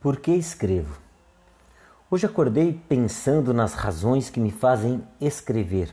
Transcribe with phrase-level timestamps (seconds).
[0.00, 0.96] Por que escrevo?
[2.08, 5.92] Hoje acordei pensando nas razões que me fazem escrever.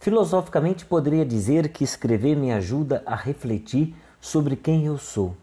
[0.00, 5.36] Filosoficamente, poderia dizer que escrever me ajuda a refletir sobre quem eu sou,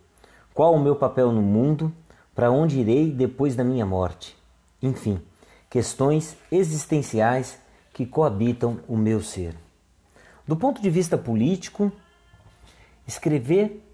[0.54, 1.94] qual o meu papel no mundo,
[2.36, 4.38] para onde irei depois da minha morte.
[4.84, 5.22] Enfim,
[5.70, 7.58] questões existenciais
[7.94, 9.56] que coabitam o meu ser.
[10.46, 11.90] Do ponto de vista político,
[13.08, 13.87] escrever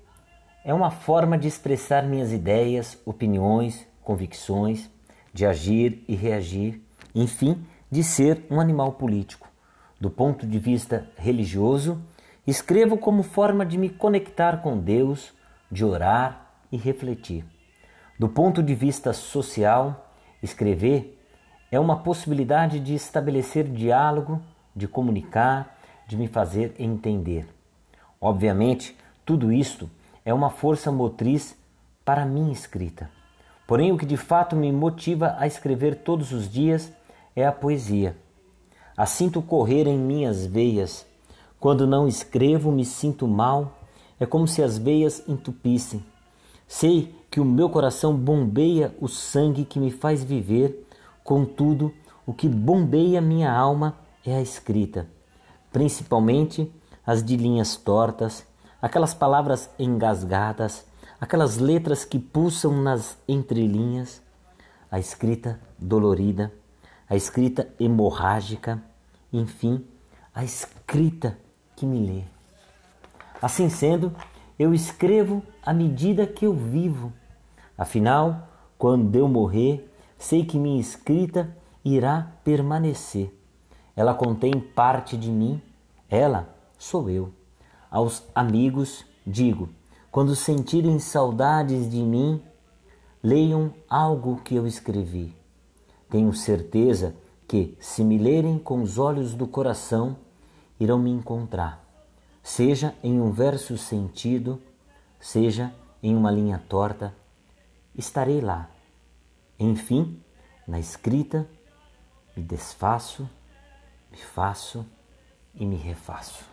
[0.63, 4.89] é uma forma de expressar minhas ideias, opiniões, convicções,
[5.33, 6.81] de agir e reagir,
[7.13, 9.49] enfim, de ser um animal político.
[9.99, 12.01] Do ponto de vista religioso,
[12.47, 15.33] escrevo como forma de me conectar com Deus,
[15.71, 17.45] de orar e refletir.
[18.17, 20.09] Do ponto de vista social,
[20.41, 21.19] escrever
[21.71, 24.41] é uma possibilidade de estabelecer diálogo,
[24.75, 25.77] de comunicar,
[26.07, 27.47] de me fazer entender.
[28.21, 29.89] Obviamente, tudo isto
[30.25, 31.55] é uma força motriz
[32.05, 33.09] para a minha escrita.
[33.67, 36.91] Porém, o que de fato me motiva a escrever todos os dias
[37.35, 38.15] é a poesia.
[38.95, 41.05] A sinto correr em minhas veias.
[41.59, 43.77] Quando não escrevo, me sinto mal.
[44.19, 46.03] É como se as veias entupissem.
[46.67, 50.87] Sei que o meu coração bombeia o sangue que me faz viver,
[51.23, 51.91] contudo,
[52.25, 55.07] o que bombeia minha alma é a escrita,
[55.71, 56.71] principalmente
[57.05, 58.45] as de linhas tortas,
[58.83, 60.85] aquelas palavras engasgadas,
[61.21, 64.21] aquelas letras que pulsam nas entrelinhas,
[64.91, 66.51] a escrita dolorida,
[67.09, 68.83] a escrita hemorrágica,
[69.31, 69.87] enfim,
[70.35, 71.37] a escrita
[71.77, 72.23] que me lê.
[73.41, 74.13] Assim sendo,
[74.59, 77.13] eu escrevo à medida que eu vivo.
[77.77, 81.55] Afinal, quando eu morrer, sei que minha escrita
[81.85, 83.33] irá permanecer.
[83.95, 85.61] Ela contém parte de mim,
[86.09, 87.31] ela sou eu.
[87.93, 89.69] Aos amigos digo:
[90.09, 92.41] quando sentirem saudades de mim,
[93.21, 95.37] leiam algo que eu escrevi.
[96.09, 97.15] Tenho certeza
[97.47, 100.17] que, se me lerem com os olhos do coração,
[100.79, 101.85] irão me encontrar,
[102.41, 104.59] seja em um verso sentido,
[105.19, 105.71] seja
[106.01, 107.13] em uma linha torta,
[107.93, 108.71] estarei lá.
[109.59, 110.19] Enfim,
[110.67, 111.47] na escrita,
[112.35, 113.29] me desfaço,
[114.11, 114.83] me faço
[115.53, 116.52] e me refaço.